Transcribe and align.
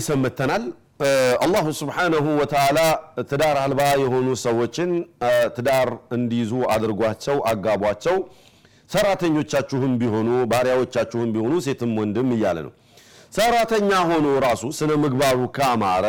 ተመልሰን 0.00 0.20
መተናል። 0.24 0.64
አላሁ 1.44 1.66
ስብሓነሁ 1.78 2.24
ወተዓላ 2.40 2.78
ትዳር 3.30 3.56
አልባ 3.62 3.80
የሆኑ 4.02 4.28
ሰዎችን 4.44 4.90
ትዳር 5.56 5.88
እንዲይዙ 6.16 6.52
አድርጓቸው፣ 6.74 7.36
አጋቧቸው። 7.50 8.16
ሰራተኞቻችሁም 8.90 9.92
ቢሆኑ 10.00 10.28
ባሪያዎቻችሁም 10.52 11.30
ቢሆኑ 11.34 11.54
ሴትም 11.66 11.92
ወንድም 12.00 12.28
እያለ 12.36 12.58
ነው። 12.66 12.72
ሰራተኛ 13.32 13.90
ሆኖ 14.10 14.26
ራሱ 14.46 14.62
ስነ 14.78 14.90
ምግባሩ 15.02 15.40
ካማረ 15.56 16.06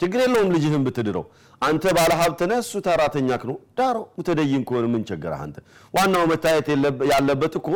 ችግር 0.00 0.20
የለውም 0.24 0.52
ልጅህን 0.54 0.84
ብትድረው። 0.86 1.24
አንተ 1.62 1.84
ባለ 1.96 2.12
ሀብት 2.20 2.40
ነህ፣ 2.50 2.58
እሱ 2.62 2.72
ተራተኛክ 2.86 3.42
ነው። 3.50 3.56
ዳረው። 3.78 4.04
ሙተደይን 4.16 4.62
ከሆነ 4.68 4.86
ምን 4.92 5.02
ቸገረህ 5.08 5.40
አንተ? 5.44 5.56
ዋናው 5.94 6.24
መታየት 6.32 6.66
ያለበት 7.12 7.54
እኮ 7.60 7.68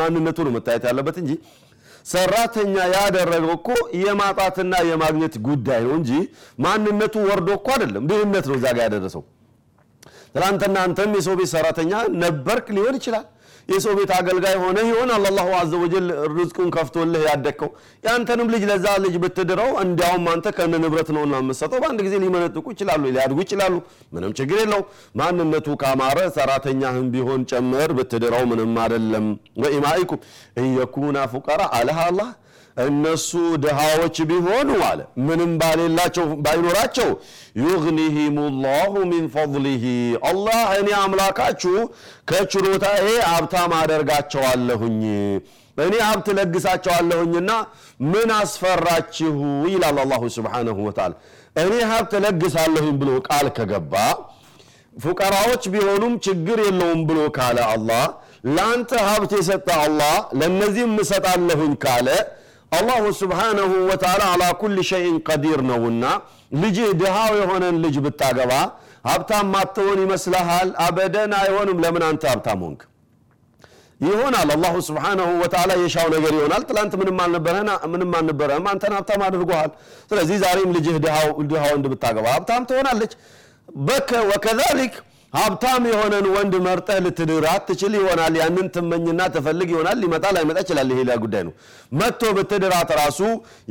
ማንነቱ 0.00 0.38
ነው 0.46 0.52
መታየት 0.56 0.84
ያለበት 0.90 1.16
እንጂ 1.22 1.32
ሰራተኛ 2.08 2.74
ያደረገው 2.94 3.52
እኮ 3.56 3.68
የማጣትና 4.02 4.74
የማግኘት 4.88 5.34
ጉዳይ 5.48 5.80
ነው 5.86 5.94
እንጂ 5.98 6.12
ማንነቱ 6.64 7.16
ወርዶ 7.28 7.48
እኮ 7.58 7.68
አይደለም። 7.74 8.04
ድህነት 8.10 8.46
ነው 8.50 8.56
እዛ 8.58 8.66
ጋ 8.76 8.86
ያደረሰው። 8.86 9.22
ትናንትና 10.34 10.76
አንተም 10.86 11.12
የሰው 11.16 11.34
ቤት 11.38 11.50
ሰራተኛ 11.52 11.92
ነበርክ 12.22 12.66
ሊሆን 12.76 12.96
ይችላል። 12.98 13.26
የሰው 13.68 13.92
ቤት 13.96 14.10
አገልጋይ 14.16 14.54
ሆነ 14.62 14.78
ይሆናል። 14.86 15.24
አላሁ 15.30 15.48
አዘ 15.58 15.72
ወጀል 15.82 16.06
ርዝቁን 16.32 16.68
ከፍቶልህ 16.76 17.22
ያደግከው 17.28 17.70
ያንተንም 18.06 18.48
ልጅ 18.54 18.62
ለዛ 18.70 18.86
ልጅ 19.04 19.14
ብትድረው 19.22 19.70
እንዲያውም 19.82 20.26
አንተ 20.32 20.52
ከነ 20.56 20.80
ንብረት 20.84 21.10
ነውና 21.16 21.34
የምትሰጠው 21.42 21.80
በአንድ 21.82 22.00
ጊዜ 22.06 22.14
ሊመነጥቁ 22.24 22.66
ይችላሉ፣ 22.74 23.02
ሊያድጉ 23.08 23.38
ይችላሉ። 23.44 23.74
ምንም 24.14 24.32
ችግር 24.38 24.58
የለው። 24.62 24.82
ማንነቱ 25.20 25.76
ካማረ 25.82 26.18
ሰራተኛህም 26.36 27.06
ቢሆን 27.14 27.42
ጨምር 27.52 27.92
ብትድረው 27.98 28.44
ምንም 28.52 28.74
አይደለም። 28.84 29.26
ወኢማኢኩም 29.62 30.22
እየኩና 30.62 31.18
ፉቀራ 31.32 31.62
አለህ 31.78 32.00
አላህ 32.06 32.30
እነሱ 32.78 33.30
ድሃዎች 33.62 34.16
ቢሆኑ 34.28 34.70
አለ። 34.88 35.00
ምንም 35.26 35.52
ባሌላቸው 35.60 36.26
ባይኖራቸው 36.44 37.08
ዩግኒሂም 37.62 38.36
ላሁ 38.64 38.92
ሚን 39.10 39.24
ፈضሊሂ 39.34 39.84
አላህ 40.30 40.60
እኔ 40.78 40.88
አምላካችሁ 41.00 41.74
ከችሮታዬ 42.30 43.06
ሀብታም 43.28 43.74
አደርጋቸዋለሁኝ 43.80 45.00
እኔ 45.78 45.94
ሀብት 46.04 46.28
ለግሳቸዋለሁኝና 46.36 47.50
ምን 48.12 48.30
አስፈራችሁ? 48.38 49.34
ይላል 49.68 49.98
አላሁ 50.04 50.22
ስብሓነሁ 50.36 50.78
ወተዓላ። 50.86 51.12
እኔ 51.56 51.74
ሀብት 51.90 52.12
ለግሳለሁኝ 52.24 52.94
ብሎ 53.00 53.10
ቃል 53.28 53.46
ከገባ 53.56 53.94
ፉቀራዎች 54.96 55.64
ቢሆኑም 55.72 56.14
ችግር 56.26 56.58
የለውም 56.64 57.00
ብሎ 57.08 57.18
ካለ 57.36 57.58
አላህ 57.72 58.04
ለአንተ 58.48 58.90
ሀብት 59.08 59.32
የሰጠ 59.38 59.68
አላህ 59.84 60.16
ለእነዚህም 60.38 60.94
እሰጣለሁኝ 61.02 61.72
ካለ 61.84 62.08
አላሁ 62.72 63.04
ስብሓነሁ 63.20 63.70
ወተዓላ 63.90 64.22
አላ 64.32 64.44
ኩል 64.60 64.76
ሸይን 64.88 65.16
ቀዲር 65.28 65.60
ነውና 65.68 66.04
ልጅህ 66.62 66.90
ድሃው 67.00 67.32
የሆነን 67.40 67.76
ልጅ 67.84 67.96
ብታገባ 68.04 68.52
ሀብታም 69.08 69.46
ማትሆን 69.54 69.98
ይመስልሃል? 70.04 70.68
አበደን 70.84 71.32
አይሆንም። 71.38 71.78
ለምን 71.84 72.02
አንተ 72.08 72.22
ሀብታም 72.32 72.60
ሆንክ? 72.64 72.80
ይሆናል። 74.00 74.48
አላሁ 74.54 74.74
ስብሓነሁ 74.88 75.28
ወተዓላ 75.42 75.70
የሻው 75.80 76.08
ነገር 76.14 76.32
ይሆናል። 76.38 76.62
ትላንት 76.68 76.92
ምንም 77.00 77.18
አልነበረህም፣ 78.14 78.66
አንተን 78.72 78.92
ሀብታም 78.98 79.22
አድርጎሃል። 79.28 79.70
ስለዚህ 80.10 80.36
ዛሬም 80.44 80.70
ልጅህ 80.76 80.96
ድሃ 81.04 81.16
ወንድ 81.70 81.86
ብታገባ 81.92 82.26
ሀብታም 82.36 82.66
ትሆናለች። 82.70 83.14
ወከዛሊክ 84.30 84.94
ሀብታም 85.32 85.84
የሆነን 85.88 86.26
ወንድ 86.34 86.54
መርጠህ 86.66 86.98
ልትድራት 87.04 87.62
ትችል 87.68 87.92
ይሆናል። 87.98 88.34
ያንን 88.40 88.66
ትመኝና 88.74 89.20
ትፈልግ 89.34 89.68
ይሆናል። 89.74 89.96
ሊመጣ 90.02 90.24
ላይመጣ 90.36 90.58
ይችላል። 90.64 90.90
ይሄ 90.94 91.00
ጉዳይ 91.24 91.42
ነው። 91.48 91.54
መጥቶ 92.00 92.22
ብትድራት 92.36 92.90
ራሱ 93.00 93.20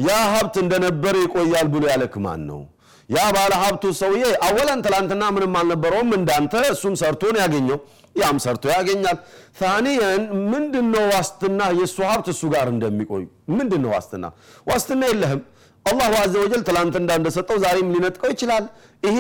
ያ 0.06 0.18
ሀብት 0.34 0.58
እንደነበረ 0.64 1.16
ይቆያል 1.26 1.70
ብሎ 1.74 1.84
ያለክ 1.94 2.16
ማን 2.26 2.42
ነው? 2.50 2.62
ያ 3.10 3.20
ባለ 3.36 3.52
ሀብቱ 3.62 3.84
ሰውዬ 4.00 4.24
አወለን 4.46 4.80
ትላንትና 4.86 5.24
ምንም 5.36 5.54
አልነበረውም 5.60 6.10
እንዳንተ፣ 6.18 6.54
እሱም 6.74 6.96
ሰርቶ 7.02 7.22
ነው 7.34 7.42
ያገኘው። 7.44 7.78
ያም 8.16 8.38
ሰርቶ 8.44 8.64
ያገኛል። 8.74 9.18
ታኒየን 9.60 10.24
ምንድነው 10.52 11.04
ዋስትና 11.14 11.60
የእሱ 11.80 11.98
ሀብት 12.10 12.28
እሱ 12.34 12.42
ጋር 12.54 12.68
እንደሚቆይ 12.74 13.24
ምንድነው 13.54 13.92
ዋስትና? 13.96 14.26
ዋስትና 14.68 15.02
የለህም። 15.12 15.42
አላሁ 15.88 16.14
አዘ 16.22 16.34
ወጀል 16.44 16.62
ትላንት 16.68 16.96
እንዳንደሰጠው 17.00 17.58
ዛሬም 17.64 17.92
ሊነጥቀው 17.94 18.30
ይችላል። 18.34 18.66
ይሄ 19.04 19.18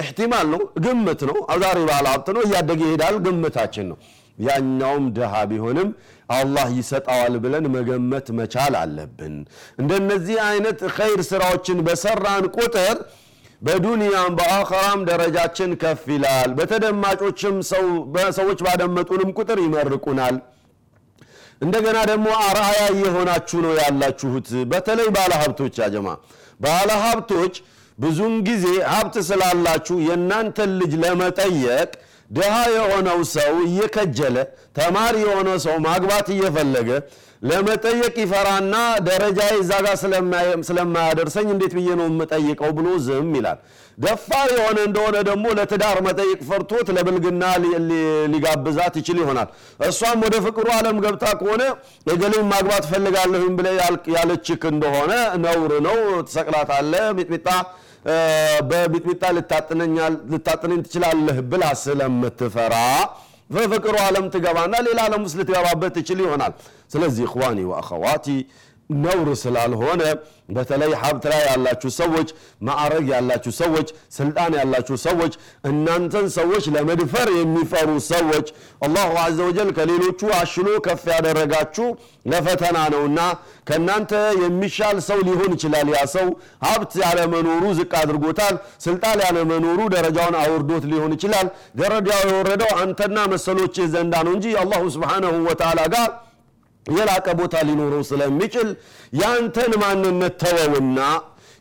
እሕቲማል 0.00 0.46
ነው፣ 0.54 0.62
ግምት 0.84 1.20
ነው። 1.30 1.36
ዛሬ 1.62 1.78
ባለ 1.90 2.06
ሀብት 2.12 2.28
ነው፣ 2.36 2.42
እያደገ 2.46 2.80
ይሄዳል፣ 2.86 3.16
ግምታችን 3.26 3.86
ነው። 3.90 3.98
ያኛውም 4.38 5.04
ድሃ 5.16 5.32
ቢሆንም 5.50 5.88
አላህ 6.32 6.66
ይሰጠዋል 6.76 7.34
ብለን 7.44 7.64
መገመት 7.74 8.26
መቻል 8.38 8.74
አለብን። 8.80 9.34
እንደነዚህ 9.80 10.36
አይነት 10.48 10.80
ኸይር 10.96 11.20
ስራዎችን 11.30 11.78
በሰራን 11.86 12.44
ቁጥር 12.56 12.96
በዱንያም 13.62 14.32
በአኸራም 14.38 15.00
ደረጃችን 15.08 15.70
ከፍ 15.80 16.04
ይላል። 16.14 16.50
በተደማጮችም 16.58 17.56
ሰዎች 18.38 18.60
ባደመጡንም 18.66 19.32
ቁጥር 19.38 19.58
ይመርቁናል። 19.64 20.36
እንደገና 21.60 21.98
ደግሞ 22.10 22.26
አርአያ 22.44 22.80
እየሆናችሁ 22.94 23.58
ነው 23.64 23.72
ያላችሁት። 23.80 24.48
በተለይ 24.72 25.08
ባለሀብቶች 25.16 25.74
ያጀማ 25.82 26.08
ባለሀብቶች 26.60 27.54
ብዙን 27.98 28.34
ጊዜ 28.48 28.64
ሀብት 28.92 29.16
ስላላችሁ 29.28 29.96
የእናንተን 30.06 30.70
ልጅ 30.80 30.92
ለመጠየቅ 31.02 31.90
ድሃ 32.30 32.54
የሆነው 32.74 33.18
ሰው 33.34 33.54
እየከጀለ 33.66 34.36
ተማሪ 34.78 35.16
የሆነ 35.24 35.50
ሰው 35.64 35.76
ማግባት 35.86 36.26
እየፈለገ 36.34 36.90
ለመጠየቅ 37.42 38.14
ይፈራና 38.22 38.74
ደረጃ 39.06 39.40
እዛ 39.58 39.72
ጋር 39.84 39.94
ስለማያደርሰኝ 40.68 41.48
እንዴት 41.52 41.72
ብዬ 41.78 41.88
ነው 42.00 42.06
የምጠይቀው 42.10 42.70
ብሎ 42.78 42.88
ዝም 43.04 43.28
ይላል። 43.38 43.58
ደፋር 43.98 44.48
የሆነ 44.56 44.78
እንደሆነ 44.88 45.16
ደግሞ 45.28 45.46
ለትዳር 45.58 45.98
መጠየቅ 46.06 46.40
ፈርቶት 46.48 46.88
ለብልግና 46.96 47.44
ሊጋብዛት 48.32 48.94
ይችል 49.00 49.18
ይሆናል። 49.22 49.48
እሷም 49.88 50.20
ወደ 50.26 50.36
ፍቅሩ 50.46 50.66
ዓለም 50.76 50.98
ገብታ 51.04 51.24
ከሆነ 51.40 51.62
እገሌን 52.12 52.46
ማግባት 52.52 52.86
ፈልጋለሁኝ 52.92 53.52
ብለ 53.58 53.68
ያለችክ 54.16 54.64
እንደሆነ 54.72 55.12
ነውር 55.44 55.74
ነው። 55.88 55.98
ትሰቅላታለህ 56.28 57.06
ሚጥሚጣ 57.18 57.48
በሚጥሚጣ 58.70 59.22
ልታጥነኝ 60.32 60.80
ትችላለህ 60.84 61.38
ብላ 61.50 61.64
ስለምትፈራ 61.82 62.74
በፍቅሩ 63.50 63.94
ዓለም 64.06 64.26
ትገባና 64.32 64.74
ሌላ 64.86 64.98
ዓለም 65.08 65.22
ውስጥ 65.26 65.36
ልትገባበት 65.40 65.92
ትችል 65.98 66.18
ይሆናል። 66.24 66.52
ስለዚህ 66.92 67.24
እኽዋኒ 67.28 67.58
ወአኸዋቲ 67.70 68.26
ነውር 68.90 69.28
ስላልሆነ 69.40 70.02
በተለይ 70.50 70.92
ሀብት 71.00 71.24
ላይ 71.30 71.40
ያላችሁ 71.48 71.90
ሰዎች፣ 71.98 72.28
ማዕረግ 72.66 73.06
ያላችሁ 73.12 73.52
ሰዎች፣ 73.58 73.88
ስልጣን 74.16 74.52
ያላችሁ 74.58 74.96
ሰዎች፣ 75.04 75.32
እናንተን 75.70 76.26
ሰዎች 76.36 76.64
ለመድፈር 76.74 77.28
የሚፈሩ 77.34 77.90
ሰዎች 78.06 78.46
አላሁ 78.86 79.10
አዘ 79.24 79.38
ወጀል 79.48 79.70
ከሌሎቹ 79.78 80.20
አሽሎ 80.38 80.68
ከፍ 80.86 81.04
ያደረጋችሁ 81.12 81.88
ለፈተና 82.32 82.78
ነውና 82.94 83.20
ከእናንተ 83.68 84.12
የሚሻል 84.42 84.96
ሰው 85.08 85.20
ሊሆን 85.28 85.52
ይችላል። 85.56 85.90
ያ 85.94 86.00
ሰው 86.14 86.28
ሀብት 86.66 86.94
ያለመኖሩ 87.04 87.64
ዝቅ 87.78 87.92
አድርጎታል። 88.00 88.56
ስልጣን 88.86 89.20
ያለመኖሩ 89.26 89.78
ደረጃውን 89.96 90.38
አውርዶት 90.42 90.86
ሊሆን 90.92 91.12
ይችላል። 91.16 91.46
ደረጃው 91.82 92.22
የወረደው 92.28 92.72
አንተና 92.82 93.18
መሰሎችህ 93.34 93.86
ዘንዳ 93.94 94.14
ነው 94.26 94.34
እንጂ 94.38 94.48
አላሁ 94.62 94.82
ስብሓነሁ 94.96 95.34
ወተዓላ 95.48 95.82
ጋር 95.94 96.08
የላቀ 96.88 97.26
ቦታ 97.40 97.54
ሊኖረው 97.68 98.02
ስለሚችል 98.10 98.68
ያንተን 99.20 99.72
ማንነት 99.82 100.34
ተወውና 100.42 101.00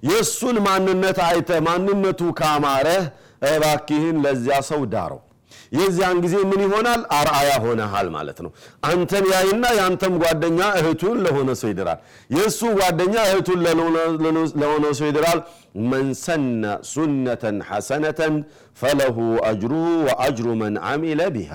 የእሱን 0.03 0.57
ማንነት 0.67 1.19
አይተ 1.27 1.51
ማንነቱ 1.67 2.21
ካማረህ 2.39 3.05
እባክህን 3.49 4.17
ለዚያ 4.25 4.57
ሰው 4.69 4.81
ዳረው። 4.93 5.21
የዚያን 5.71 6.17
ጊዜ 6.23 6.35
ምን 6.49 6.61
ይሆናል? 6.65 7.01
አርአያ 7.17 7.51
ሆነሃል 7.63 8.07
ማለት 8.15 8.37
ነው። 8.45 8.51
አንተን 8.89 9.25
ያይና 9.33 9.65
የአንተም 9.77 10.13
ጓደኛ 10.23 10.59
እህቱን 10.79 11.17
ለሆነ 11.25 11.49
ሰው 11.61 11.69
ይድራል። 11.71 11.99
የእሱ 12.35 12.61
ጓደኛ 12.79 13.15
እህቱን 13.29 13.59
ለሆነ 14.61 14.85
ሰው 14.99 15.07
ይድራል። 15.09 15.41
መን 15.89 16.07
ሱነተን 16.91 17.57
ሐሰነተን 17.67 18.35
ፈለሁ 18.77 19.17
አጅሩሁ 19.47 19.85
ወአጅሩ 20.07 20.47
መን 20.59 20.75
አሚለ 20.89 21.21
ቢሃ። 21.35 21.51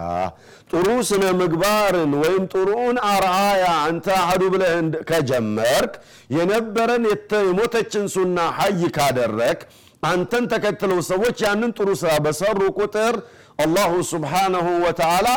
ጥሩ 0.70 0.86
ስነ 1.08 1.24
ምግባርን 1.40 2.12
ወይም 2.22 2.44
ጥሩን 2.52 2.96
አርአያ 3.10 3.64
አንተ 3.86 4.06
አህዱ 4.20 4.42
ብለህ 4.54 4.74
ከጀመርክ 5.10 5.94
የነበረን 6.36 7.04
የሞተችን 7.40 8.06
ሱና 8.14 8.38
ሀይ 8.58 8.82
ካደረክ 8.96 9.60
አንተን 10.02 10.44
ተከትለው 10.52 11.00
ሰዎች 11.08 11.38
ያንን 11.44 11.72
ጥሩ 11.78 11.88
ስራ 12.00 12.12
በሰሩ 12.24 12.60
ቁጥር 12.78 13.16
አላሁ 13.64 13.92
ስብሓነሁ 14.10 14.68
ወተዓላ 14.84 15.28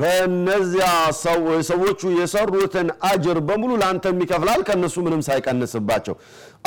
በእነዚያ 0.00 0.88
ሰዎቹ 1.62 2.00
የሰሩትን 2.18 2.88
አጅር 3.08 3.38
በሙሉ 3.48 3.70
ለአንተም 3.80 4.20
ይከፍላል 4.24 4.60
ከእነሱ 4.68 4.96
ምንም 5.06 5.22
ሳይቀንስባቸው። 5.28 6.14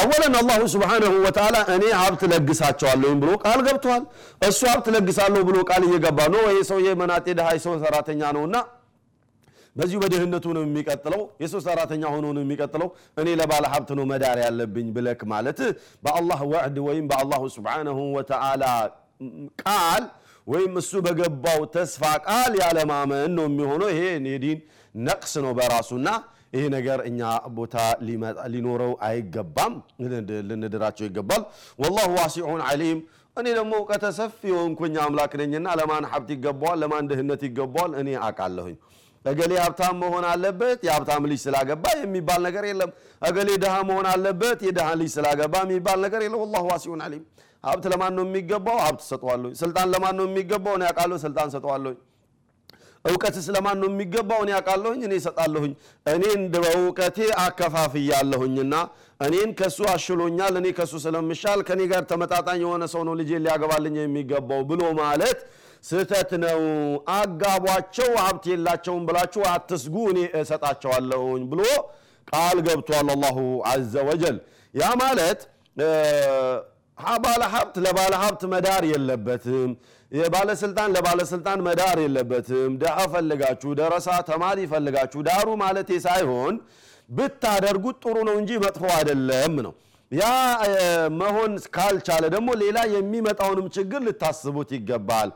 አወለን 0.01 0.33
አላሁ 0.41 0.61
ስብሓነሁ 0.73 1.13
ወተዓላ 1.25 1.57
እኔ 1.75 1.83
ሀብት 2.01 2.23
ለግሳቸዋለሁኝ 2.31 3.17
ብሎ 3.23 3.31
ቃል 3.45 3.61
ገብቷል። 3.67 4.03
እሱ 4.49 4.61
ሀብት 4.71 4.87
ለግሳለሁ 4.95 5.43
ብሎ 5.49 5.57
ቃል 5.69 5.83
እየገባ 5.89 6.19
ነው። 6.33 6.41
ይሄ 6.47 6.57
ሰውዬ 6.71 6.89
መናጤ 7.01 7.27
ድሃ 7.39 7.49
ሰው 7.65 7.75
ሰራተኛ 7.83 8.21
ነውና 8.37 8.55
በዚሁ 9.75 9.97
በድህነቱ 10.03 10.45
ነው 10.55 10.63
የሚቀጥለው። 10.65 11.21
የሰው 11.43 11.61
ሰራተኛ 11.65 12.03
ሆኖ 12.13 12.25
ነው 12.35 12.41
የሚቀጥለው። 12.43 12.89
እኔ 13.17 13.29
ለባለ 13.39 13.63
ሀብት 13.73 13.91
ነው 13.99 14.05
መዳር 14.11 14.37
ያለብኝ 14.43 14.89
ብለክ 14.95 15.21
ማለት 15.33 15.59
በአላህ 16.03 16.41
ወዕድ 16.51 16.77
ወይም 16.87 17.05
በአላሁ 17.11 17.41
ስብሓነሁ 17.55 17.97
ወተዓላ 18.17 18.63
ቃል 19.63 20.03
ወይም 20.47 20.73
እሱ 20.79 20.93
በገባው 21.05 21.59
ተስፋ 21.75 22.03
ቃል 22.27 22.53
ያለማመን 22.61 23.31
ነው 23.37 23.45
የሚሆነው። 23.49 23.89
ይሄ 23.93 24.01
የዲን 24.27 24.59
ነቅስ 24.95 25.33
ነው 25.43 25.51
በራሱና 25.59 26.07
ይሄ 26.55 26.63
ነገር 26.75 26.99
እኛ 27.09 27.21
ቦታ 27.57 27.75
ሊኖረው 28.53 28.91
አይገባም 29.07 29.73
ልንድራቸው 30.49 31.05
ይገባል። 31.07 31.43
ወላሁ 31.79 32.09
ዋሲዑን 32.17 32.61
ዓሊም። 32.67 32.99
እኔ 33.37 33.47
ደግሞ 33.57 33.73
እውቀተ 33.79 34.05
ሰፊ 34.17 34.39
የሆንኩኝ 34.51 34.95
አምላክ 35.03 35.31
ነኝና 35.41 35.67
ለማን 35.79 36.05
ሀብት 36.11 36.29
ይገባዋል? 36.35 36.77
ለማን 36.83 37.07
ድህነት 37.11 37.41
ይገባዋል? 37.47 37.91
እኔ 38.01 38.09
አውቃለሁኝ 38.21 38.75
እገሌ 39.25 39.51
ሀብታም 39.61 39.95
መሆን 40.01 40.25
አለበት 40.29 40.79
የሀብታም 40.87 41.27
ልጅ 41.31 41.39
ስላገባ 41.45 41.85
የሚባል 41.99 42.41
ነገር 42.47 42.63
የለም። 42.69 42.91
እገሌ 43.21 43.49
ድሃ 43.63 43.75
መሆን 43.89 44.07
አለበት 44.11 44.59
የድሃ 44.67 44.87
ልጅ 45.01 45.11
ስላገባ 45.15 45.55
የሚባል 45.65 45.99
ነገር 46.05 46.21
የለም። 46.25 46.39
ወላሁ 46.43 46.63
ዋሲዑን 46.71 47.03
ዓሊም። 47.05 47.23
ሀብት 47.63 47.85
ለማን 47.91 48.13
ነው 48.17 48.23
የሚገባው? 48.27 48.77
ሀብት 48.85 49.03
ሰጠዋለሁ። 49.09 49.49
ስልጣን 49.61 49.87
ለማን 49.93 50.15
ነው 50.19 50.25
የሚገባው? 50.29 50.73
እኔ 50.77 50.83
አውቃለሁ 50.89 51.17
ስልጣን 51.23 51.47
ሰጠዋለሁ 51.55 51.93
እውቀትስ 53.05 53.47
ለማን 53.55 53.77
ነው 53.81 53.89
የሚገባው? 53.91 54.39
እኔ 54.45 54.51
አውቃለሁኝ 54.57 55.01
እኔ 55.07 55.13
እሰጣለሁኝ። 55.21 55.71
እኔን 56.05 56.41
በእውቀቴ 56.53 57.17
አከፋፍያለሁኝና 57.43 58.73
እኔን 59.21 59.49
ከሱ 59.59 59.79
አሽሎኛል 59.93 60.53
እኔ 60.59 60.67
ከሱ 60.77 60.93
ስለምሻል 61.05 61.59
ከኔ 61.67 61.81
ጋር 61.91 62.03
ተመጣጣኝ 62.11 62.59
የሆነ 62.63 62.83
ሰው 62.93 63.01
ነው 63.07 63.15
ልጄ 63.19 63.31
ሊያገባልኝ 63.43 63.95
የሚገባው 64.01 64.61
ብሎ 64.69 64.81
ማለት 65.01 65.39
ስህተት 65.83 66.31
ነው። 66.43 66.61
አጋቧቸው 67.15 68.09
ሀብት 68.21 68.45
የላቸውም 68.51 69.03
ብላችሁ 69.07 69.41
አትስጉ 69.51 69.95
እኔ 70.11 70.19
እሰጣቸዋለሁኝ 70.41 71.41
ብሎ 71.51 71.61
ቃል 72.27 72.57
ገብቷል 72.67 73.09
አላሁ 73.15 73.37
አዘ 73.71 73.93
ወጀል። 74.09 74.37
ያ 74.73 74.85
ማለት 75.01 75.41
ባለ 77.23 77.41
ሀብት 77.53 77.75
ለባለ 77.83 78.13
ሀብት 78.21 78.41
መዳር 78.51 78.83
የለበትም። 78.89 79.69
የባለስልጣን 80.11 80.89
ለባለስልጣን 80.95 81.59
መዳር 81.67 81.97
የለበትም። 82.03 82.71
ድሃ 82.81 82.97
ፈልጋችሁ 83.13 83.69
ደረሳ 83.79 84.09
ተማሪ 84.27 84.59
ፈልጋችሁ 84.73 85.21
ዳሩ 85.27 85.47
ማለቴ 85.61 85.91
ሳይሆን 86.05 86.55
ብታደርጉት 87.09 87.97
ጥሩ 88.03 88.15
ነው 88.27 88.35
እንጂ 88.41 88.51
መጥፎ 88.65 88.83
አይደለም 88.97 89.55
ነው። 89.65 89.73
ያ 90.11 90.25
መሆን 91.19 91.51
ካልቻለ 91.75 92.23
ደግሞ 92.35 92.49
ሌላ 92.61 92.79
የሚመጣውንም 92.93 93.67
ችግር 93.75 94.01
ልታስቡት 94.07 94.71
ይገባል። 94.77 95.09
ባል 95.09 95.29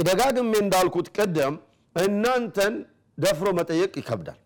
ደጋግሜ 0.00 0.52
እንዳልኩት 0.64 1.08
ቅደም 1.16 1.54
እናንተን 1.96 2.74
ደፍሮ 3.18 3.48
መጠየቅ 3.58 3.92
ይከብዳል። 4.00 4.38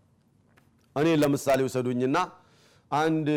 እኔ 0.97 1.09
ለምሳሌ 1.23 1.61
ውሰዱኝና 1.67 2.17
አንድ 2.91 3.29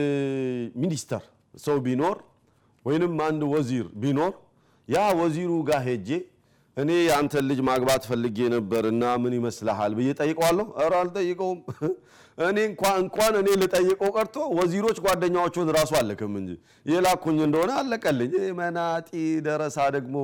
ሚኒስተር 0.81 1.23
ሰው 1.57 1.77
ቢኖር 1.85 2.17
ወይንም 2.85 3.13
አንድ 3.27 3.41
ወዚር 3.53 3.87
ቢኖር 4.01 4.33
ያ 4.87 4.99
ወዚሩ 5.19 5.51
ጋር 5.69 5.81
ሄጄ 5.87 6.09
እኔ 6.77 6.89
የአንተን 6.99 7.45
ልጅ 7.49 7.59
ማግባት 7.69 8.03
ፈልጌ 8.09 8.37
ነበርና 8.53 9.03
ምን 9.21 9.33
ይመስልሃል 9.37 9.93
ብዬ 9.99 10.09
ጠይቀዋለሁ። 10.19 10.65
ኧረ 10.77 10.93
አልጠይቀውም። 10.99 11.59
እኔ 12.47 12.57
እንኳን 12.97 13.33
እኔ 13.39 13.47
ልጠይቀው 13.61 14.09
ቀርቶ 14.15 14.35
ወዚሮች 14.57 14.97
ጓደኛዎቹን 15.05 15.69
ራሱ 15.77 15.91
አለክም 15.99 16.33
እንጂ 16.41 16.51
የላኩኝ 16.85 17.39
እንደሆነ 17.47 17.71
አለቀልኝ። 17.81 18.33
መናጢ 18.59 19.09
ደረሳ 19.47 19.77
ደግሞ 19.97 20.15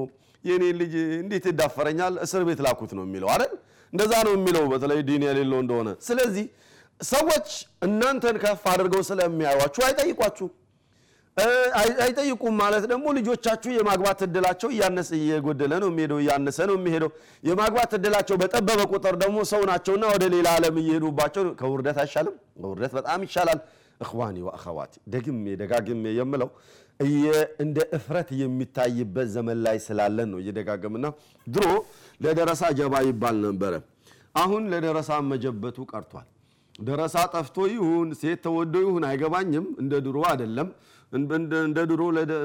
የኔ 0.46 0.64
ልጅ 0.80 0.94
እንዴት 1.22 1.46
ይዳፈረኛል? 1.50 2.14
እስር 2.26 2.42
ቤት 2.48 2.60
ላኩት 2.66 2.92
ነው 2.98 3.04
የሚለው 3.08 3.30
አይደል? 3.34 3.54
እንደዛ 3.94 4.14
ነው 4.28 4.34
የሚለው 4.38 4.64
በተለይ 4.72 5.00
ዲን 5.08 5.24
የሌለው 5.28 5.60
እንደሆነ። 5.64 5.90
ስለዚህ 6.08 6.46
ሰዎች 7.02 7.48
እናንተን 7.88 8.36
ከፍ 8.44 8.64
አድርገው 8.72 9.02
ስለሚያዩችሁ 9.10 9.82
አይጠይቋችሁ። 9.88 10.48
አይጠይቁም 12.04 12.56
ማለት 12.62 12.84
ደግሞ 12.92 13.06
ልጆቻችሁ 13.18 13.72
የማግባት 13.76 14.20
እድላቸው 14.26 14.70
እያነሰ 14.74 15.10
እየጎደለ 15.20 15.74
ነው 15.84 15.90
የሚሄደው 15.92 16.20
እያነሰ 16.24 16.58
ነው 16.70 16.76
የሚሄደው። 16.78 17.10
የማግባት 17.44 17.92
እድላቸው 17.98 18.36
በጠበበ 18.42 18.82
ቁጥር 18.94 19.16
ደግሞ 19.24 19.38
ሰው 19.52 19.62
ናቸውና 19.70 20.06
ወደ 20.14 20.26
ሌላ 20.36 20.48
ዓለም 20.58 20.76
እየሄዱባቸው 20.82 21.46
ከውርደት 21.62 21.98
አይሻልም? 22.04 22.36
ውርደት 22.66 22.94
በጣም 23.00 23.20
ይሻላል 23.28 23.60
እኽዋኒ 24.04 24.38
ወአኸዋቲ 24.48 24.94
ደግሜ 25.14 25.44
ደጋግሜ 25.62 26.04
የምለው 26.18 26.50
እንደ 27.64 27.78
እፍረት 27.98 28.30
የሚታይበት 28.42 29.28
ዘመን 29.36 29.58
ላይ 29.66 29.78
ስላለን 29.86 30.30
ነው 30.34 30.40
እየደጋገምና 30.44 31.06
ድሮ 31.48 31.68
ለደረሳ 32.22 32.64
ጀባ 32.80 32.96
ይባል 33.08 33.38
ነበረ። 33.46 33.74
አሁን 34.36 34.64
ለደረሳ 34.74 35.12
መጀበቱ 35.32 35.78
ቀርቷል። 35.92 36.28
ደረሳ 36.80 37.16
ጠፍቶ 37.34 37.58
ይሁን 37.74 38.10
ሴት 38.20 38.40
ተወዶ 38.46 38.76
ይሁን 38.86 39.04
አይገባኝም። 39.10 39.66
እንደ 39.82 39.94
ድሮ 40.06 40.20
አይደለም። 40.30 40.70
እንደ 41.14 41.80
ድሮ 41.90 42.02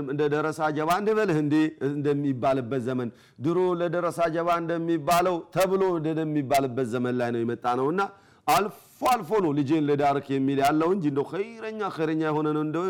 እንደ 0.06 0.22
ደረሳ 0.34 0.60
ጀባ 0.76 0.90
እንበልህ 1.00 1.38
እንዴ? 1.44 1.54
እንደሚባልበት 1.90 2.82
ዘመን 2.88 3.08
ድሮ 3.44 3.58
ለደረሳ 3.80 4.20
ጀባ 4.34 4.48
እንደሚባለው 4.62 5.36
ተብሎ 5.54 5.82
እንደሚባልበት 6.00 6.88
ዘመን 6.94 7.14
ላይ 7.20 7.30
ነው 7.34 7.40
የመጣ 7.44 7.64
ነውና 7.80 8.00
አልፎ 8.48 8.76
አልፎ 9.10 9.30
ነው 9.44 9.50
ልጄን 9.58 9.84
ልዳርክ 9.88 10.26
የሚል 10.34 10.58
ያለው 10.64 10.90
እንጂ 10.94 11.04
እንደው 11.12 11.26
ኸይረኛ 11.32 11.80
ኸይረኛ 11.96 12.22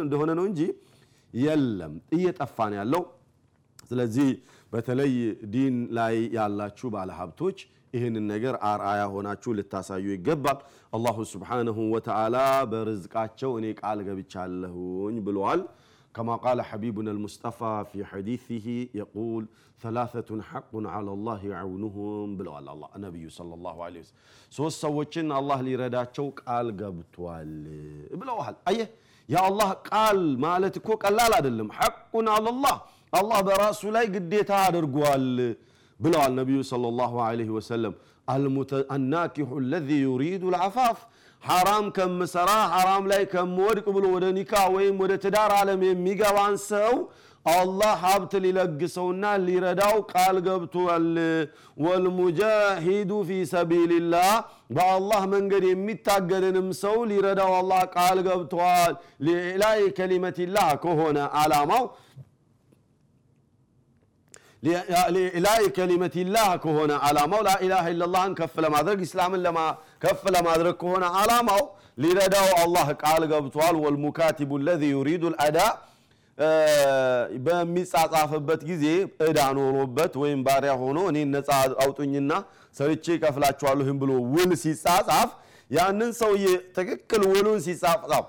እንደሆነ 0.05 0.31
ነው 0.39 0.45
እንጂ 0.51 0.61
የለም። 1.35 1.95
እየጠፋ 2.17 2.57
ነው 2.73 2.79
ያለው 2.81 3.03
ስለዚህ 3.91 4.29
በተለይ 4.73 5.13
ዲን 5.53 5.77
ላይ 5.99 6.17
ያላችሁ 6.37 6.89
ባለሀብቶች 6.95 7.59
ይህንን 7.95 8.25
ነገር 8.33 8.55
አርአያ 8.71 9.03
ሆናችሁ 9.13 9.51
ልታሳዩ 9.59 10.07
ይገባል። 10.15 10.59
አላሁ 10.93 11.17
ስብሓንሁ 11.31 11.77
ወተዓላ 11.95 12.37
በርዝቃቸው 12.73 13.53
እኔ 13.61 13.67
ቃል 13.81 13.99
ገብቻለሁኝ 14.09 15.17
ብለዋል 15.27 15.61
كما 16.16 16.36
قال 16.36 16.62
حبيبنا 16.62 17.12
المصطفى 17.12 17.86
في 17.92 18.06
حديثه 18.06 18.68
يقول 18.96 19.44
ثلاثة 19.82 20.30
حق 20.42 20.74
على 20.96 21.12
الله 21.12 21.42
عونهم 21.60 22.28
ብለዋል 22.40 22.68
አላህ 22.74 22.90
ነቢዩ 23.06 23.26
ሰለላሁ 23.38 23.76
ዐለይሂ 23.86 24.02
ወሰለም 24.04 24.20
ሶስት 24.58 24.78
ሰዎችን 24.86 25.28
አላህ 25.40 25.58
ሊረዳቸው 25.68 26.28
ቃል 26.42 26.68
ገብቷል 26.82 27.52
ብለዋል 28.22 28.56
አየህ 28.72 28.90
የአላህ 29.30 29.70
ቃል 29.90 30.20
ማለት 30.46 30.76
እኮ 30.82 30.90
ቀላል 31.04 31.34
አይደለም 31.40 31.68
ሐቁን 31.80 32.28
አለላህ 32.36 32.78
አላህ 33.20 33.40
በራሱ 33.50 33.82
ላይ 33.98 34.06
ግዴታ 34.16 34.52
አድርጓል 34.68 35.28
ብለዋል 36.00 36.34
ነቢዩ 36.42 36.60
ሰለላሁ 36.74 37.14
ዐለይሂ 37.28 37.50
ወሰለም 37.58 37.94
አናኪሑ 38.96 39.50
አለዚ 39.64 39.90
ዩሪዱ 40.08 40.44
ልዓፋፍ 40.56 41.00
ሐራም 41.43 41.87
ከምሰራ 41.97 42.51
ሐራም 42.73 43.05
ላይ 43.11 43.23
ከምወድቅ 43.33 43.87
ብሎ 43.97 44.05
ወደ 44.15 44.27
ኒካ 44.39 44.53
ወይም 44.75 44.97
ወደ 45.03 45.13
ትዳር 45.23 45.53
ዓለም 45.59 45.81
የሚገባን 45.87 46.57
ሰው 46.67 46.93
አላህ 47.47 47.93
ሀብት 48.03 48.33
ሊለግሰውና 48.45 49.25
ሊረዳው 49.45 49.97
ቃል 50.13 50.37
ገብቷል። 50.47 51.07
ወልሙጃሂዱ 51.85 53.13
ፊ 53.29 53.39
ሰቢልላህ 53.53 54.33
በአላህ 54.77 55.23
መንገድ 55.35 55.65
የሚታገልንም 55.69 56.69
ሰው 56.83 56.97
ሊረዳው 57.11 57.53
አላህ 57.61 57.81
ቃል 57.97 58.21
ገብቷል። 58.29 58.93
ሊዕላይ 59.27 59.81
ከሊመቲላህ 59.99 60.69
ከሆነ 60.85 61.19
ዓላማው 61.43 61.85
ሊዕላይ 65.15 65.65
ከሊመቲላህ 65.75 66.49
ከሆነ 66.63 66.93
ዓላማው 67.07 67.43
ላኢላሃ 67.47 67.85
ኢለላህን 67.93 68.33
ከፍ 68.39 68.55
ለማድረግ 68.65 69.01
ኢስላምን 69.07 69.43
ከፍ 70.03 70.23
ለማድረግ 70.35 70.75
ከሆነ 70.83 71.05
ዓላማው 71.19 71.63
ሊረዳው 72.03 72.49
አላህ 72.63 72.89
ቃል 73.03 73.23
ገብቷል። 73.33 73.77
ወልሙካቲቡ 73.85 74.51
ለዚ 74.67 74.83
ዩሪዱ 74.95 75.23
ልአዳ። 75.35 75.59
በሚጻጻፍበት 77.47 78.61
ጊዜ 78.69 78.85
እዳ 79.27 79.39
ኖሮበት 79.57 80.13
ወይም 80.23 80.41
ባሪያ 80.47 80.73
ሆኖ 80.83 80.99
እኔ 81.11 81.19
ነፃ 81.33 81.49
አውጡኝና 81.85 82.33
ሰርቼ 82.77 83.05
ይከፍላችኋለሁም 83.17 83.97
ብሎ 84.03 84.11
ውል 84.35 84.53
ሲጻጻፍ 84.63 85.31
ያንን 85.71 86.11
ሰውዬ 86.21 86.45
ትክክል 86.77 87.23
ውሉን 87.33 87.59
ሲጻጻፍ 87.67 88.27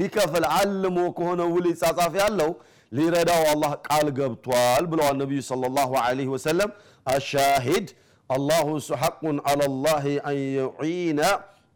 ሊከፍል 0.00 0.44
አልሞ 0.56 0.98
ከሆነ 1.18 1.42
ውል 1.52 1.66
ይጻጻፍ 1.72 2.14
ያለው 2.22 2.50
ሊረዳው 2.92 3.42
አላህ 3.52 3.72
ቃል 3.86 4.06
ገብቷል 4.18 4.84
ብለዋል 4.90 5.14
ነቢዩ 5.22 5.40
ሰለላሁ 5.50 5.90
ዐለይሂ 6.02 6.28
ወሰለም። 6.34 6.70
አሻሂድ 7.06 7.86
አላሁ 8.32 8.66
ሐቁን 9.02 9.36
ዐላ 9.48 9.62
ላህ 9.78 10.04
አን 10.28 10.38
ዩዒነ 10.58 11.20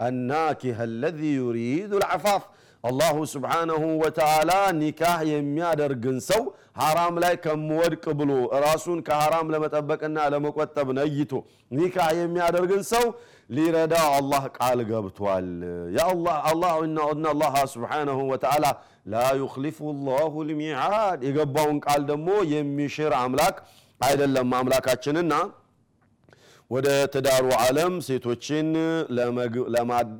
አናኪህ 0.06 0.78
አለዚ 0.84 1.20
ዩሪዱ 1.38 1.92
ልዓፋፍ 2.02 2.42
አላሁ 2.84 3.16
ስብሓነሁ 3.32 3.82
ወተዓላ 4.02 4.50
ኒካህ 4.80 5.20
የሚያደርግን 5.30 6.18
ሰው 6.28 6.42
ሐራም 6.80 7.14
ላይ 7.22 7.34
ከምወድቅ 7.44 8.04
ብሎ 8.18 8.30
ራሱን 8.64 8.98
ከሐራም 9.06 9.50
ለመጠበቅና 9.54 10.26
ለመቆጠብ 10.34 10.88
ነይቶ 10.98 11.32
ኒካህ 11.78 12.10
የሚያደርግን 12.20 12.82
ሰው 12.92 13.06
ሊረዳ 13.50 13.94
አላህ 14.18 14.44
ቃል 14.58 14.78
ገብቷል። 14.90 15.48
እና 16.84 17.26
አላህ 17.32 17.56
ወተዓላ 18.32 18.66
ላ 19.06 19.24
ዩክሊፉ 19.42 19.78
ላሁ 20.06 20.32
ልሚዓድ 20.48 21.20
የገባውን 21.28 21.78
ቃል 21.86 22.02
ደግሞ 22.10 22.28
የሚሽር 22.54 23.12
አምላክ 23.20 23.58
አይደለም 24.00 24.50
አምላካችንና 24.58 25.34
ወደ 26.70 26.86
ትዳሩ 27.14 27.48
ዓለም 27.60 27.94
ሴቶችን 28.06 28.68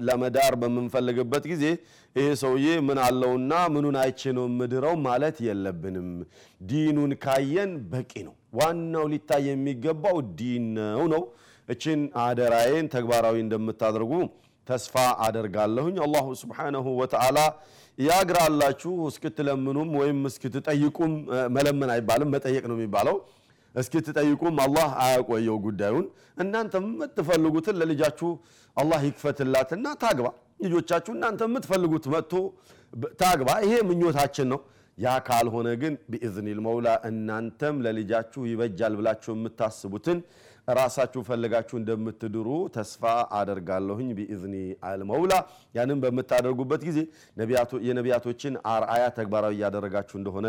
ለመዳር 0.07 0.55
በምንፈልግበት 0.61 1.45
ጊዜ 1.53 1.65
ይሄ 2.17 2.27
ሰውዬ 2.43 2.67
ምን 2.87 2.99
አለውና 3.07 3.53
ምኑን 3.75 3.97
አይቼ 4.03 4.33
ነው 4.37 4.45
ምድረው 4.59 4.95
ማለት 5.07 5.37
የለብንም። 5.47 6.11
ዲኑን 6.61 7.13
ካየን 7.25 7.73
በቂ 7.91 8.13
ነው። 8.29 8.35
ዋናው 8.59 9.07
ሊታይ 9.13 9.45
የሚገባው 9.49 10.19
ዲን 10.39 10.67
ነው 10.77 11.05
ነው። 11.15 11.25
እችን 11.69 12.01
አደራዬን 12.25 12.89
ተግባራዊ 12.95 13.37
እንደምታደርጉ 13.45 14.13
ተስፋ 14.67 14.95
አደርጋለሁኝ። 15.27 15.97
አላሁ 16.07 16.27
ስብሓነሁ 16.43 16.87
ወተዓላ 17.01 17.39
ያግራላችሁ። 17.99 18.95
እስክትለምኑም 19.11 19.91
ወይም 20.01 20.19
እስክትጠይቁም 20.31 21.13
መለመን 21.57 21.91
አይባልም 21.95 22.33
መጠየቅ 22.35 22.65
ነው 22.71 22.77
የሚባለው 22.79 23.17
እስክትጠይቁም 23.77 24.57
አላህ 24.65 24.89
አያቆየው 25.05 25.59
ጉዳዩን። 25.65 26.07
እናንተ 26.43 26.75
የምትፈልጉትን 26.83 27.77
ለልጃችሁ 27.81 28.31
አላህ 28.77 29.01
ይክፈትላትና 29.09 29.87
ታግባ። 30.03 30.29
ልጆቻችሁ 30.65 31.13
እናንተ 31.17 31.41
የምትፈልጉት 31.49 32.07
መጥቶ 32.15 32.33
ታግባ። 33.21 33.49
ይሄ 33.65 33.75
ምኞታችን 33.89 34.49
ነው። 34.53 34.61
ያ 34.99 35.15
ካልሆነ 35.27 35.69
ግን 35.81 35.95
ቢኢዝኒል 36.13 36.61
መውላ 36.67 36.89
እናንተም 37.09 37.77
ለልጃችሁ 37.87 38.43
ይበጃል 38.51 38.95
ብላችሁ 38.99 39.33
የምታስቡትን 39.35 40.19
ራሳችሁ 40.71 41.21
ፈልጋችሁ 41.27 41.77
እንደምትድሩ 41.81 42.47
ተስፋ 42.77 43.03
አደርጋለሁኝ 43.39 44.09
ቢኢዝኒ 44.19 44.55
አልመውላ። 44.89 45.33
ያንን 45.75 45.99
በምታደርጉበት 46.05 46.83
ጊዜ 46.89 46.99
የነቢያቶችን 47.89 48.55
አርአያ 48.73 49.05
ተግባራዊ 49.19 49.55
እያደረጋችሁ 49.59 50.17
እንደሆነ 50.21 50.47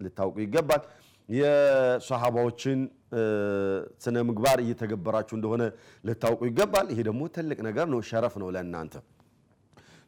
ልታውቁ 0.00 0.36
ይገባል። 0.44 0.82
የሰሃባዎችን 1.30 2.78
ስነ 4.04 4.16
ምግባር 4.28 4.58
እየተገበራችሁ 4.64 5.34
እንደሆነ 5.38 5.62
ልታውቁ 6.04 6.40
ይገባል። 6.48 6.86
ይሄ 6.92 7.00
ደግሞ 7.08 7.22
ትልቅ 7.36 7.58
ነገር 7.68 7.86
ነው፣ 7.92 8.00
شرف 8.10 8.34
ነው 8.42 8.50
ለእናንተ 8.56 8.94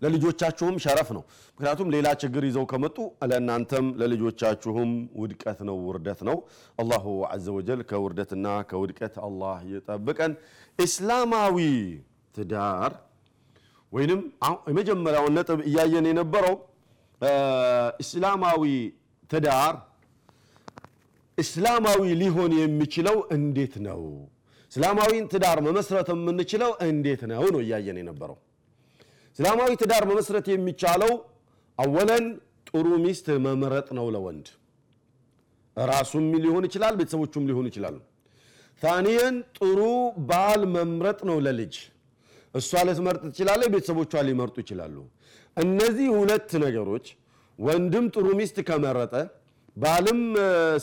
ለልጆቻችሁም 0.02 0.76
شرف 0.84 1.08
ነው። 1.16 1.22
ምክንያቱም 1.50 1.88
ሌላ 1.94 2.08
ችግር 2.22 2.42
ይዘው 2.48 2.64
ከመጡ 2.70 2.96
ለእናንተም 3.30 3.86
ለልጆቻችሁም 4.00 4.90
ውድቀት 5.20 5.60
ነው፣ 5.68 5.76
ውርደት 5.86 6.20
ነው። 6.28 6.36
الله 6.78 7.04
عز 7.28 7.46
وجل 7.56 7.80
ከውርደትና 7.90 8.46
ከውድቀት 8.70 9.16
አላህ 9.26 9.58
ይጠብቀን። 9.70 10.32
ኢስላማዊ 10.78 11.58
ትዳር 12.34 12.92
ወይንም 13.92 14.20
የመጀመሪያውን 14.70 15.34
ነጥብ 15.38 15.60
እያየን 15.68 16.06
የነበረው 16.10 16.54
ኢስላማዊ 18.02 18.62
ትዳር 19.30 19.74
እስላማዊ 21.38 22.02
ሊሆን 22.20 22.52
የሚችለው 22.60 23.16
እንዴት 23.36 23.74
ነው? 23.86 24.00
እስላማዊን 24.72 25.24
ትዳር 25.32 25.58
መመስረት 25.66 26.08
የምንችለው 26.12 26.70
እንዴት 26.86 27.22
ነው 27.30 27.44
ነው 27.54 27.60
እያየን 27.64 27.98
የነበረው። 28.00 28.38
እስላማዊ 29.38 29.70
ትዳር 29.82 30.04
መመስረት 30.10 30.46
የሚቻለው 30.52 31.12
አወለን 31.78 32.24
ጥሩ 32.68 32.86
ሚስት 33.04 33.26
መምረጥ 33.46 33.88
ነው 33.98 34.06
ለወንድ 34.14 34.46
ራሱም 35.76 36.24
ሊሆን 36.44 36.64
ይችላል፣ 36.68 36.94
ቤተሰቦቹም 37.00 37.44
ሊሆኑ 37.50 37.66
ይችላሉ። 37.70 37.96
ታኒየን 38.82 39.36
ጥሩ 39.58 39.78
ባል 40.30 40.62
መምረጥ 40.76 41.20
ነው 41.28 41.36
ለልጅ 41.46 41.74
እሷ 42.54 42.80
ልትመርጥ 42.86 43.22
ትችላለች፣ 43.28 43.70
ቤተሰቦቿ 43.74 44.12
ሊመርጡ 44.28 44.56
ይችላሉ። 44.64 44.96
እነዚህ 45.56 46.08
ሁለት 46.16 46.50
ነገሮች 46.64 47.06
ወንድም 47.58 48.04
ጥሩ 48.14 48.26
ሚስት 48.40 48.56
ከመረጠ 48.68 49.14
ባልም 49.76 50.20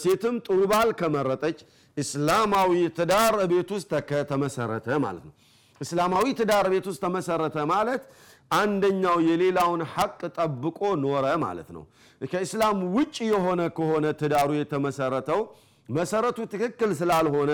ሴትም 0.04 0.36
ጥሩ 0.46 0.60
ባል 0.72 0.90
ከመረጠች 1.00 1.60
እስላማዊ 1.98 2.72
ትዳር 2.98 3.36
ቤት 3.52 3.70
ውስጥ 3.76 3.92
ከተመሰረተ 4.10 4.88
ማለት 5.06 5.24
ነው። 5.28 5.34
እስላማዊ 5.82 6.26
ትዳር 6.40 6.66
ቤት 6.74 6.86
ውስጥ 6.90 7.02
ተመሰረተ 7.06 7.58
ማለት 7.72 8.04
አንደኛው 8.52 9.18
የሌላውን 9.28 9.82
ሐቅ 9.94 10.20
ጠብቆ 10.38 10.80
ኖረ 11.04 11.26
ማለት 11.44 11.70
ነው። 11.76 11.84
ከእስላም 12.22 12.78
ውጭ 12.96 13.18
የሆነ 13.32 13.62
ከሆነ 13.78 14.06
ትዳሩ 14.22 14.50
የተመሰረተው 14.58 15.42
መሰረቱ 15.90 16.40
ትክክል 16.54 16.92
ስላልሆነ 17.00 17.52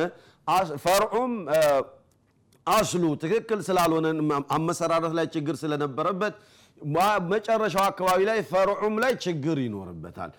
ፈርዑም 0.84 1.34
አስሉ 2.68 3.04
ትክክል 3.24 3.60
ስላልሆነ 3.68 4.08
አመሰራረት 4.56 5.14
ላይ 5.18 5.26
ችግር 5.36 5.56
ስለነበረበት 5.62 6.36
መጨረሻው 7.32 7.84
አካባቢ 7.86 8.20
ላይ 8.30 8.40
ፈርዑም 8.50 8.96
ላይ 9.04 9.14
ችግር 9.24 9.58
ይኖርበታል። 9.64 10.32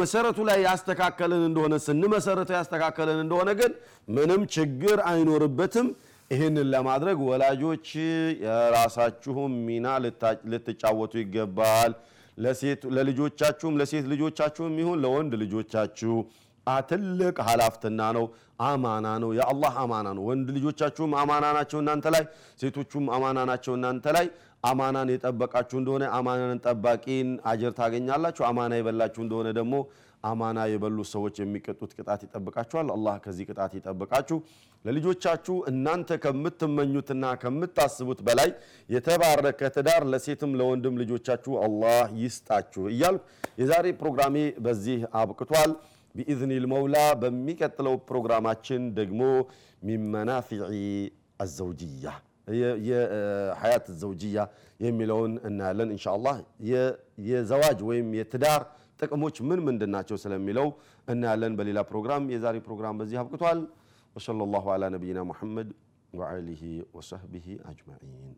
መሰረቱ 0.00 0.38
ላይ 0.48 0.58
ያስተካከልን 0.66 1.42
እንደሆነ 1.48 1.74
ስንመሰረተው 1.86 2.56
ያስተካከልን 2.58 3.20
እንደሆነ 3.24 3.50
ግን 3.60 3.72
ምንም 4.16 4.42
ችግር 4.56 4.98
አይኖርበትም። 5.10 5.88
ይህንን 6.30 6.66
ለማድረግ 6.74 7.18
ወላጆች 7.26 7.88
የራሳችሁም 8.44 9.52
ሚና 9.66 9.86
ልትጫወቱ 10.52 11.12
ይገባል። 11.22 11.92
ለልጆቻችሁም 12.96 13.74
ለሴት 13.80 14.06
ልጆቻችሁም 14.12 14.74
ይሁን 14.82 14.98
ለወንድ 15.04 15.32
ልጆቻችሁ 15.42 16.14
ትልቅ 16.86 17.36
ሀላፍትና 17.46 18.00
ነው። 18.16 18.24
አማና 18.62 19.06
ነው። 19.22 19.30
የአላህ 19.38 19.74
አማና 19.82 20.08
ነው። 20.16 20.24
ወንድ 20.28 20.48
ልጆቻችሁም 20.56 21.12
አማና 21.20 21.46
ናቸው 21.56 21.78
እናንተ 21.82 22.06
ላይ፣ 22.14 22.24
ሴቶቹም 22.60 23.06
አማና 23.14 23.38
ናቸው 23.50 23.72
እናንተ 23.78 24.06
ላይ። 24.16 24.26
አማናን 24.64 25.08
የጠበቃችሁ 25.12 25.76
እንደሆነ 25.80 26.04
አማናን 26.16 26.60
ጠባቂን 26.66 27.30
አጀር 27.50 27.72
ታገኛላችሁ። 27.78 28.44
አማና 28.48 28.72
የበላችሁ 28.78 29.22
እንደሆነ 29.24 29.48
ደግሞ 29.58 29.74
አማና 30.24 30.58
የበሉ 30.70 30.98
ሰዎች 31.10 31.36
የሚቀጡት 31.40 31.90
ቅጣት 31.96 32.20
ይጠብቃችኋል። 32.26 32.88
አላህ 32.94 33.16
ከዚህ 33.24 33.48
ቅጣት 33.50 33.72
ይጠብቃችሁ። 33.78 34.38
ለልጆቻችሁ 34.84 35.56
እናንተ 35.70 36.16
ከምትመኙትና 36.24 37.24
ከምታስቡት 37.42 38.20
በላይ 38.26 38.50
የተባረከ 38.88 39.70
ትዳር 39.76 40.04
ለሴትም 40.12 40.52
ለወንድም 40.60 40.98
ልጆቻችሁ 41.02 41.54
አላህ 41.66 42.00
ይስጣችሁ 42.22 42.84
እያልኩ 42.92 43.22
የዛሬ 43.60 43.86
ፕሮግራሜ 44.00 44.36
በዚህ 44.66 45.00
አብቅቷል። 45.20 45.72
ቢኢዝኒል 46.14 46.66
መውላ 46.72 46.96
በሚቀጥለው 47.22 47.96
ፕሮግራማችን 48.08 48.82
ደግሞ 48.98 49.22
ሚመናፊዒ 49.82 50.62
አዘውጅያ 51.40 52.08
የሀያት 52.88 53.86
ዘውጅያ 54.00 54.38
የሚለውን 54.80 55.32
እናያለን 55.48 55.92
ኢንሻአላህ። 55.94 56.36
የዘዋጅ 57.28 57.78
ወይም 57.88 58.08
የትዳር 58.18 58.62
ጥቅሞች 59.00 59.36
ምን 59.48 59.60
ምንድን 59.66 59.90
ናቸው 59.94 60.16
ስለሚለው 60.24 60.68
እናያለን 61.08 61.54
በሌላ 61.58 61.80
ፕሮግራም። 61.90 62.28
የዛሬ 62.34 62.56
ፕሮግራም 62.66 62.98
በዚህ 63.00 63.18
አብቅቷል። 63.22 63.60
ወሰለላሁ 64.16 64.64
ዐላ 64.74 64.84
ነቢይና 64.94 65.20
ሙሐመድ 65.30 65.70
ወአሊሂ 66.12 66.62
ወሰህቢሂ 66.96 67.46
አጅማዒን። 67.70 68.34